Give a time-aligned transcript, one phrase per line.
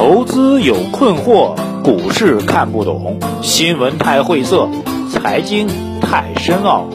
[0.00, 4.66] 投资有困惑，股市看不懂，新闻太晦涩，
[5.12, 5.68] 财经
[6.00, 6.88] 太深奥。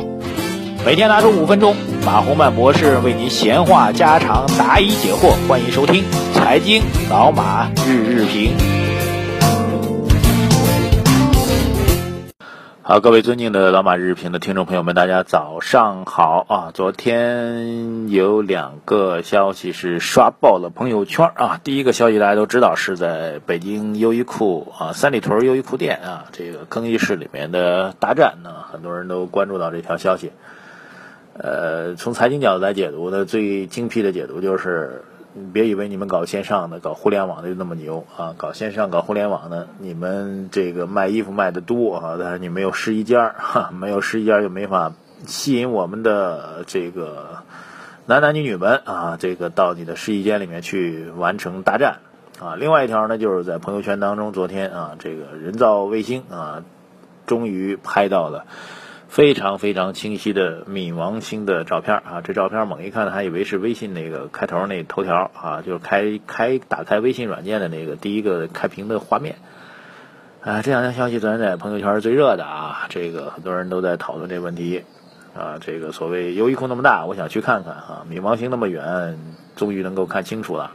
[0.83, 5.35] 每天拿出五分钟，马洪曼博士为您闲话家常，答疑解惑。
[5.47, 8.53] 欢迎收听《财经老马日日评》。
[12.87, 16.71] 好，各位尊敬的老马日评的听众朋友们，大家早上好啊！
[16.71, 21.59] 昨天有两个消息是刷爆了朋友圈啊。
[21.63, 30.31] 第一个消息大家都知道，是在北京优衣库啊三里屯优衣库店啊这个更衣室里面的大战呢，很多人都关注到这条消息。
[31.33, 35.05] 呃，从财经角度来解读呢，最精辟的解读就是。
[35.37, 38.33] 你别以为你们搞线上的、搞互联网的就那么牛啊！
[38.37, 44.93] 搞线上、搞互联网的，你们这个卖衣服卖的多啊，但是你没有试衣间哈，没有试衣间就没法
[45.25, 47.43] 吸引我们的这个
[48.05, 51.97] 男男女女们啊，这个到你的试衣间里面去完成大战
[52.39, 52.55] 啊。
[52.55, 56.63] 另外一条呢，就是在朋友圈当中，昨天啊，这个人造卫星啊，
[57.25, 58.45] 终于拍到了。
[59.07, 62.21] 非常非常清晰的冥王星的照片啊！
[62.21, 69.37] 这照片猛一看还以为是微信那个开头那头条啊，就是开开打开微信软件的那个第一个开屏的画面
[70.41, 70.61] 啊！
[70.61, 72.87] 这两条消息昨天在朋友圈是最热的啊！
[72.89, 74.83] 这个很多人都在讨论这问题
[75.33, 75.59] 啊！
[75.61, 78.05] 这个所谓优衣库那么大，我想去看看啊！
[78.09, 79.17] 冥王星那么远，
[79.55, 80.71] 终于能够看清楚了。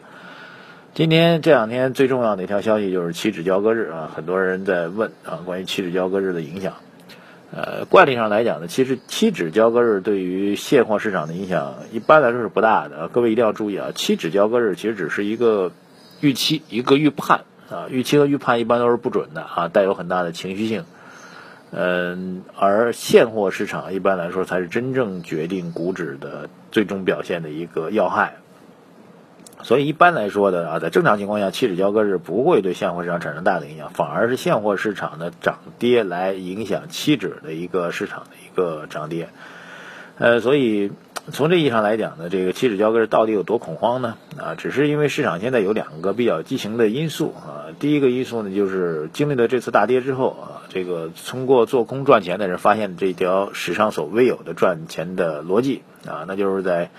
[0.95, 4.11] 今天这两天最重要的一条消息就是期指交割日啊！
[4.15, 6.73] 很多人在问啊，关于期指交割日的影响。
[7.53, 13.09] 呃，惯例上来讲呢，其实期指交割日对于现货市场的影响一般来说是不大的。
[13.09, 15.73] 各位一定要注意啊，期指交割日其实只是一个
[16.21, 20.85] 预期、一个预判啊，预期和预判一般都是不准的啊，带有很大的情绪性。
[21.73, 28.37] 嗯，而现货市场一般来说才是真正决定股指的最终表现的一个要害。
[29.63, 39.29] 所以一般来说的啊，在正常情况下，期指交割日不会对现货市场产生大的影响，反而是现货市场的涨跌来影响期指的一个市场的一个涨跌。
[40.19, 40.93] 呃，所以
[41.33, 44.17] 从这意义上来讲呢，这个期指交割日到底有多恐慌呢？
[44.39, 47.73] 啊，只是因为市场现在有两个比较畸形的因素啊。
[47.79, 56.91] 第一个因素呢，就是经历了这次大跌之后啊，这个通过做空赚钱的人发现这条史上所未有的赚钱的逻辑啊，那就是在。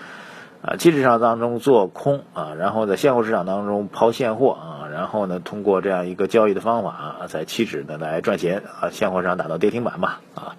[0.62, 10.54] 啊，期指上当中做空啊，然后在现货市场当中抛现货啊，然后呢，通过这样一个交易的方法啊，在期指呢来赚钱啊，现货市场打到跌停板嘛啊，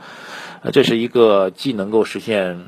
[0.74, 2.66] 这是一个既能够实现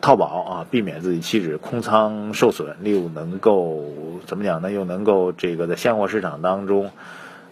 [0.00, 3.82] 套保啊，避免自己期指空仓受损，又能够
[4.26, 4.70] 怎么讲呢？
[4.70, 6.92] 又能够这个在现货市场当中，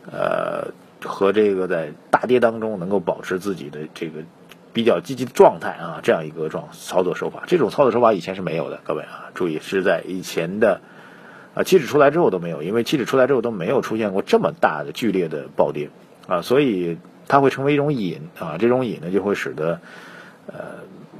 [0.08, 0.68] 呃，
[1.04, 4.20] 和这个在大跌当中能够保持自己的这个。
[4.76, 10.82] 比较积极的状态啊，这样一个状操作手法，这种操作手法以前是没有的，各位啊，注意是在以前的
[11.54, 15.88] 啊期指出来之后都没有，因为期指出来之后都没有出现过这么大的剧烈的暴跌
[16.28, 19.80] 啊，所以它会成为一种瘾啊，这种瘾呢就会使得
[20.46, 20.56] 呃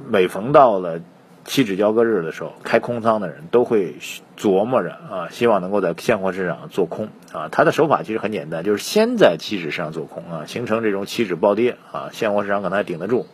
[0.06, 1.00] 每逢到了
[1.47, 3.94] 期指交割日的时候，开空仓的人都会
[4.37, 13.27] 琢磨着啊，希望能够在现货市场做空啊，他的手法其实很简单，就是先在期指上做空啊，形成这种期指暴跌啊，现货市场可能还顶得住。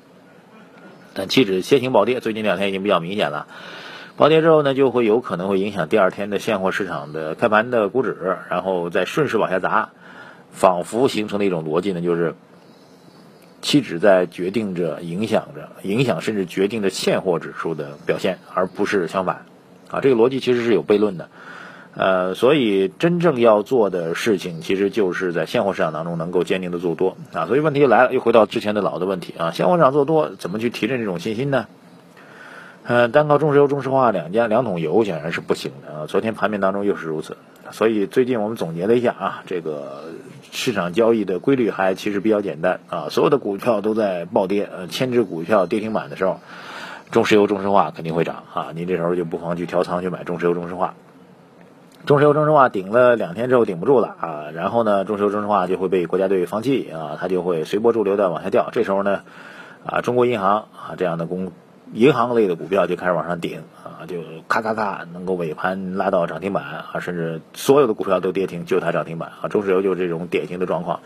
[1.14, 3.46] 但期指先行暴跌，最近两天已经比较明显了。
[4.16, 9.90] 暴跌之后呢，就会有可能会影响第二天的现货市场的开盘的股指，然后再顺势往下砸，
[10.50, 12.34] 仿佛形成的一种逻辑呢，就是
[13.62, 19.46] 期指在决定着、影响着、影响甚至决定着现货指数的表现，而不是相反。
[19.90, 21.28] 啊，这个逻辑其实是有悖论的。
[21.94, 27.44] 呃，所以真正要做的事情，其实就是在现货市场当中能够坚定的做多啊。
[27.47, 29.50] 所以问题来了，又回到之前的老的问题啊。
[29.50, 31.66] 现货市场做多，怎么去提振这种信心呢？
[32.84, 36.06] 呃，单靠中石油、中石化两家两桶油显然是不行的啊。
[36.06, 37.36] 昨天盘面当中又是如此。
[37.72, 40.04] 所以最近我们总结了一下啊，这个
[40.50, 43.09] 市场交易的规律还其实比较简单啊。
[43.10, 46.41] 所有的股票都在暴跌，呃，千只股票跌停板的时候，
[47.10, 48.69] 中石油、中石化肯定会涨啊。
[48.74, 50.94] 您这时候就不妨去调仓去买中石油、中石化。
[52.04, 58.71] 中石油、中石化顶了两天之后顶不住了啊，然后呢，中石油、中石化就会被国家队放弃啊，它就会随波逐流的往下掉。
[58.72, 59.21] 这时候呢，
[59.86, 61.53] 啊，中国银行啊这样的公
[61.92, 64.16] 银行类的股票就开始往上顶啊，就
[64.48, 69.48] 咔咔咔能够尾盘拉到涨停板啊，甚至所有的股票都跌停，就它涨停板啊。
[69.48, 71.00] 中石油就是这种典型的状况。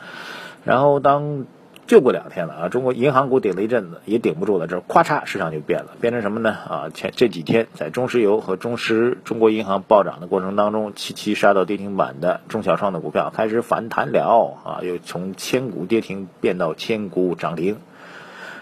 [0.64, 1.44] 然后当
[1.86, 2.68] 就过两天了啊！
[2.68, 4.66] 中国银行股顶了一阵子，也顶不住了。
[4.66, 6.50] 这咵嚓，市场就变了，变成什么呢？
[6.50, 14.82] 啊，前这几天在中石油和中石中国银行暴涨的过程当中，齐齐杀到跌停板的中小创的股票开始反弹了啊！
[14.82, 17.76] 又从千股跌停变到千股涨停，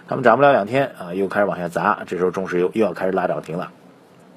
[0.06, 2.02] 他们涨不了两天啊，又开始往下砸。
[2.06, 3.70] 这时候中石油又要开始拉涨停了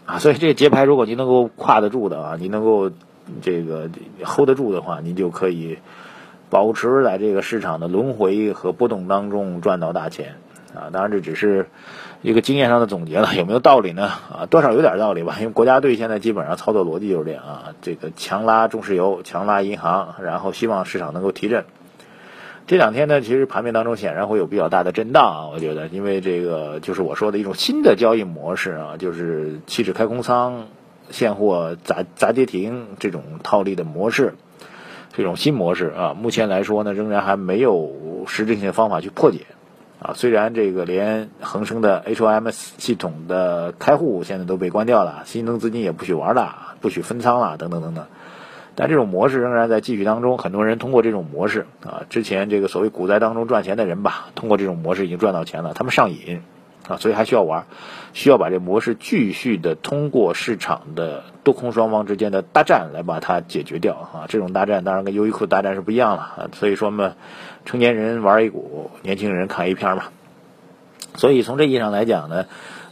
[0.05, 0.19] 啊！
[0.19, 2.89] 所以这个节拍，如果您能够跨得住的啊，您能够
[3.41, 3.89] 这个
[4.23, 5.79] hold 得住的话，您就可以
[6.49, 10.35] 保持在这个市场的轮回和波动当中赚到大钱
[10.75, 10.89] 啊！
[10.91, 11.67] 当然这只是
[12.21, 14.03] 一个经验上的总结了， 有没有道理呢？
[14.05, 21.65] 啊，多少有点道理吧，因为国家队现在基本上操作逻辑就是这样啊，这个强拉中石油，强拉银行，然后希望市场能够提振。
[22.65, 30.67] 这两天呢，其实盘面当中显然会有比较大的震荡啊，我觉得，因为这个就是我说的一种新的交易模式啊，就是期指开空仓、
[31.09, 34.35] 现货砸砸跌停这种套利的模式，
[35.17, 37.91] 这种新模式啊，目前来说呢，仍然还没有
[38.27, 39.47] 实质性的方法去破解
[39.99, 40.13] 啊。
[40.13, 48.05] 虽然这个连恒生的 HOMS 系统的开户现在都被关掉了，新增资金也不许玩了，不许分仓了，等等等等。
[48.75, 56.43] 但这种模式仍然在继续当中，很多人通过这种模式啊，之前这个所谓股灾当中赚钱的人吧，通过这种模式已经赚到钱了，他们上瘾
[56.87, 57.65] 啊，所以还需要玩，
[58.13, 64.25] 需要把这模式继续的通过市场的多空双方之间的大战来把它解决掉啊。
[64.27, 67.15] 这种大战当然跟优衣库大战是不一样了啊，所以说嘛，
[67.65, 70.05] 成年人玩 A 股，年轻人看 A 片嘛，
[71.15, 72.45] 所以从这意义上来讲呢。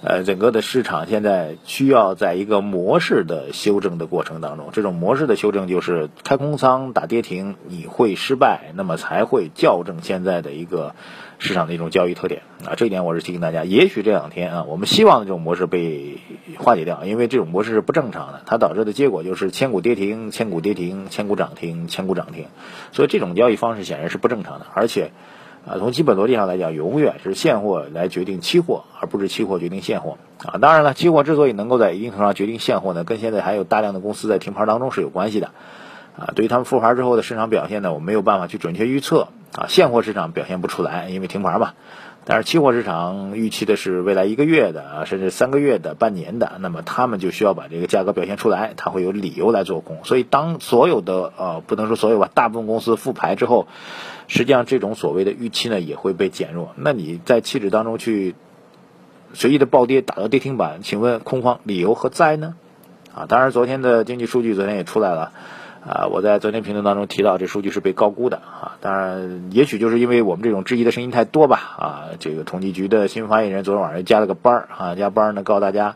[0.08, 10.94] 呃，整个的市场现在需要在一个模式的修正的过程当中，这种模式的修正就是开空仓打跌停，你会失败，那么才会校正现在的一个
[11.40, 12.76] 市场的一种交易特点啊。
[12.78, 16.20] 这一点我是提醒大家，也许这两天啊，我们希望的这种模式被
[16.60, 22.46] 化解掉，因为这种模式是不正常的，它导致的结果就是千股跌停，千股跌停，千股涨停，千股涨停，
[22.92, 25.10] 所以这种交易方式显然是不正常的，而且。
[25.68, 30.18] 啊，从基本逻辑上来讲，永远是现货来决定期货，而不是期货决定现货。
[30.46, 35.52] 啊，当然了，期货之所以能够在一定程度上决定现货呢，跟现在还有大量的公司在停牌当中是有关系的。
[36.18, 39.28] 啊，对于他们复牌之后的市场表现呢，我没有办法去准确预测。
[39.56, 41.74] 啊，现货市场表现不出来，因为停牌嘛。
[42.28, 50.00] 但是期货市场预期的是未来一个月的啊，甚至三个月的、半年的，那么他们就需要把这个价格表现出来，他会有理由来做空。
[50.04, 53.68] 所以，当所有的呃，不能说所有吧，大部分公司复牌之后，
[54.28, 56.74] 实际上这种所谓的预期呢也会被减弱。
[56.76, 58.36] 那你在期指当中去
[59.34, 62.56] 随意的暴跌打到跌停板，请问空方理由何在呢？
[63.14, 65.32] 啊，当然昨天的经济数据昨天也出来了。
[65.88, 68.78] 啊，我在昨天评论当中提到，这数据是被高估的啊。
[68.82, 72.04] 当然，也许就是因为我们这种质疑的声音太多吧啊。
[72.20, 75.96] 这个统计局的新闻发言人昨天晚上加了个班儿啊，加班儿呢告诉大家，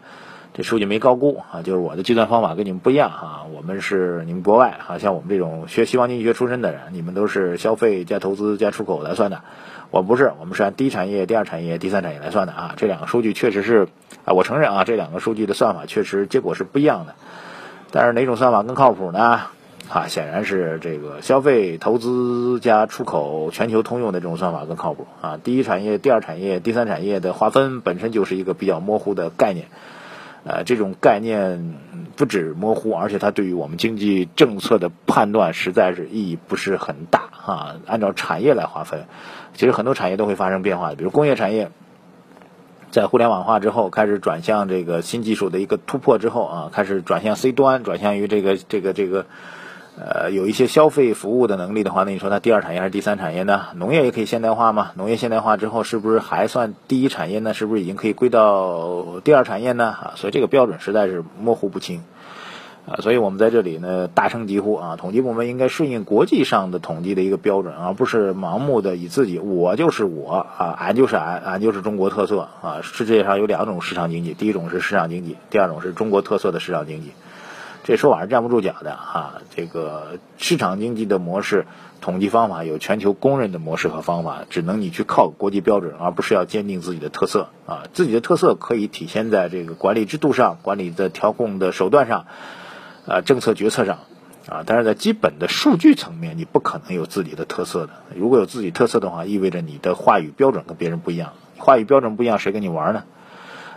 [0.59, 3.45] 这数据没高估啊，就是我的计算方法跟你们不一样啊。
[3.55, 9.41] 我们是你们国外啊，像我们这种学西方经济学出身的人，你们都是消费加投资加出口来算的，
[9.89, 12.73] 我不是，我们是按第一产业、第二产业、第三产业来算的啊。
[12.75, 13.87] 这两个数据确实是
[14.25, 17.15] 啊，我承认啊，这两个数据的算法确实结果是不一样的。
[17.91, 19.43] 但是哪种算法更靠谱呢？
[19.87, 25.39] 啊，显然是这个消费、投资加出口全球通用的这种算法更靠谱啊。
[25.41, 29.67] 第一产业、第二产业、第三产业的划分本身就是一个比较模糊的概念，
[30.43, 31.75] 呃，这种概念
[32.15, 37.75] 不止模糊，而且它对于我们经济政策的判断实在是意义不是很大啊。
[37.85, 39.05] 按照产业来划分，
[39.53, 41.71] 其实很多产业都会发生变化的，比如工业产业，
[42.91, 49.25] 在互联网化之后开始转向这个新技术的一个突破之后啊，开始转向 C 端，转向于这个这个这个。
[50.01, 53.65] 呃，有一些消费服务的能力的话，那你说它第二产业还是第三产业呢？
[53.75, 54.91] 农业也可以现代化吗？
[54.95, 57.53] 农业现代化之后，是不是还算第一产业呢？
[57.53, 59.87] 是不是已经可以归到第二产业呢？
[59.87, 62.01] 啊，所以这个标准实在是模糊不清
[62.87, 62.95] 啊。
[63.01, 72.79] 所以我们在这里呢，大声疾呼啊，统计部门应该顺应国际上的统计的一个标准，而不是盲目的以自己我就是我啊，俺就是俺，俺就是中国特色啊。
[72.83, 77.11] 世界上有两种市场经济，第一种是市场经济，第二种是中国特色的市场经济。
[77.89, 81.65] 这说法是站不住脚的哈，这个市场经济的模式
[82.01, 87.85] 统计方法有全球公认的模式和方法，只能你去靠国际标准，而不是要坚定自己的特色啊。
[87.91, 92.27] 自己的特色可以体现在这个管理制度上、管理的调控的手段上、
[93.07, 93.97] 啊政策决策上
[94.47, 94.61] 啊。
[94.67, 97.93] 但是在基本的数据层面，你不可能有自己的特色的。
[98.15, 101.33] 如果有自己特色的话，意味着你的话语标准跟别人不一样。
[101.57, 103.05] 话语标准不一样，谁跟你玩呢？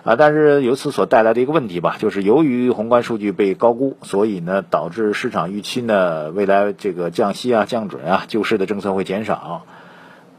[0.05, 9.65] 啊，但是由此所带来的一个问题吧，就是由于宏观数据被高估，所以呢，导致市场预期呢，未来这个降息啊、降准啊、救市的政策会减少，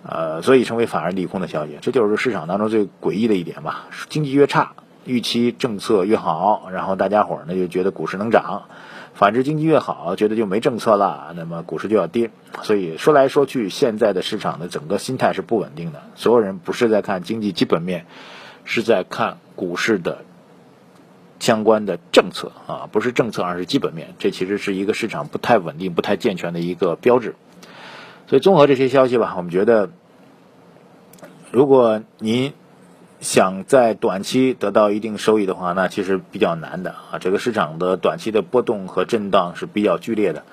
[0.06, 1.78] 呃，所以成为反而利空的消息。
[1.80, 3.88] 这就是市场当中最诡异的一点吧。
[4.10, 4.74] 经济越差，
[5.06, 8.64] 预期政策越好，然后大家伙儿呢就觉得股市能涨；
[9.14, 12.32] 反之，经济越好，觉得就没政策了，那么股市就要跌。
[12.64, 16.02] 所以说来说去，现在的市场的整个心态是不稳定的。
[16.16, 18.06] 所有人不是在看经济基本面。
[18.66, 20.20] 是在看股市的
[21.40, 24.14] 相关的政策啊，不是政策，而是基本面。
[24.20, 27.36] 这其实是一个市场不太稳定、不太健全的一个标志。
[28.28, 29.90] 所以，综合这些消息吧，我们觉得，
[31.52, 32.54] 如果您
[33.20, 37.20] 想在短期得到一定收益的话，那其实比较难的啊。
[37.20, 40.44] 这个市场的短期的波动和震荡是比较剧烈的。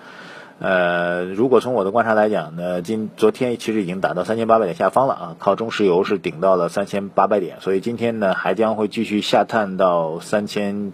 [0.60, 10.92] 呃，如果从我的观察来讲呢，今昨天其实已经打到三千八百点下方了啊，靠中石油是顶到了三千八百点，所以今天呢还将会继续下探到三千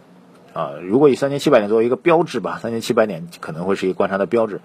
[0.52, 0.74] 啊。
[0.80, 4.60] 如果以三千七百点作为一个标志吧，三千七百点可能会是一个观察的标志。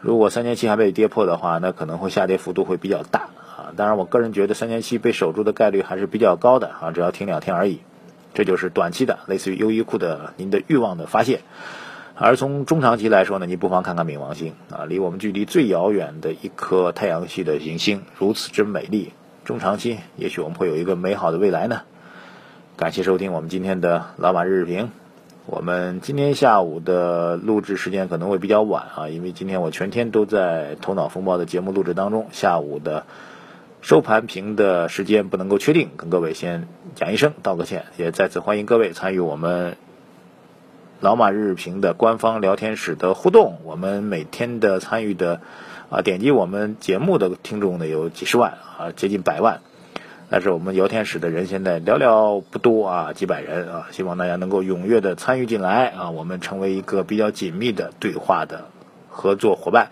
[0.00, 3.28] 如果三千七还被跌破的话，那可能会下跌幅度会比较大
[3.58, 3.76] 啊。
[3.76, 7.80] 当然，我个人觉得三千七被守住的概率还是比较高的啊，只要停两天而已。
[8.32, 11.40] 这就是短期的，类似于优衣库的您的欲望的发泄。
[12.22, 19.14] 而从中长期来说呢，你不妨看看冥王星啊，离我们距离最遥远的一颗太阳系的行星如此之美丽。
[19.46, 21.80] 中长期，也许我们会有一个美好的未来呢。
[22.76, 24.90] 感谢收听我们今天的老马日日评。
[25.46, 33.06] 我们今天下午的录制时间可能会比较晚啊，因为今天我全天都在头脑风暴的节目录制当中，下午的
[33.80, 39.78] 收盘评的时间不能够确定，跟各位先讲一声道个歉，也再次欢迎各位参与我们。
[41.00, 45.40] 老马日评的官方聊天室的互动，我们每天的参与的
[45.88, 49.62] 啊，点击我们节目的听众呢有几十万啊，接近百万，
[50.28, 58.66] 但是我们聊天室的人现在寥寥不多啊，几百人啊，希望大家能够踊跃的参与进来啊，我们成为一个比较紧密的对话的
[59.08, 59.88] 合作伙伴。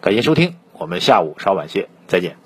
[0.00, 2.45] 感谢收听，我们下午稍晚些再见。